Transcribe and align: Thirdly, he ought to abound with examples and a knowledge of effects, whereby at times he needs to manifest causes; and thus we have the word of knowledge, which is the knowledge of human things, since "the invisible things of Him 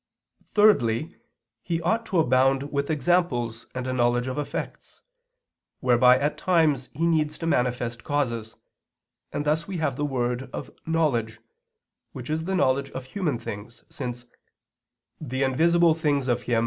Thirdly, 0.55 1.15
he 1.61 1.79
ought 1.79 2.07
to 2.07 2.17
abound 2.17 2.71
with 2.71 2.89
examples 2.89 3.67
and 3.75 3.85
a 3.85 3.93
knowledge 3.93 4.25
of 4.25 4.39
effects, 4.39 5.03
whereby 5.79 6.17
at 6.17 6.39
times 6.39 6.87
he 6.95 7.05
needs 7.05 7.37
to 7.37 7.45
manifest 7.45 8.03
causes; 8.03 8.55
and 9.31 9.45
thus 9.45 9.67
we 9.67 9.77
have 9.77 9.97
the 9.97 10.03
word 10.05 10.49
of 10.51 10.71
knowledge, 10.87 11.39
which 12.13 12.31
is 12.31 12.45
the 12.45 12.55
knowledge 12.55 12.89
of 12.89 13.05
human 13.05 13.37
things, 13.37 13.83
since 13.91 14.25
"the 15.19 15.43
invisible 15.43 15.93
things 15.93 16.27
of 16.27 16.41
Him 16.41 16.59